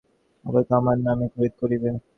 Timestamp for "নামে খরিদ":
1.05-1.53